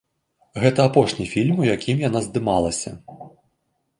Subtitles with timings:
[0.63, 2.91] Гэта апошні фільм, у якім яна здымалася.